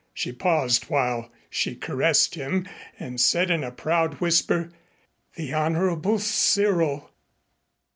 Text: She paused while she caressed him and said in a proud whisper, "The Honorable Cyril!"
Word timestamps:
She 0.15 0.31
paused 0.31 0.85
while 0.85 1.31
she 1.47 1.75
caressed 1.75 2.33
him 2.33 2.67
and 2.97 3.21
said 3.21 3.51
in 3.51 3.63
a 3.63 3.69
proud 3.71 4.15
whisper, 4.15 4.71
"The 5.35 5.53
Honorable 5.53 6.17
Cyril!" 6.17 7.11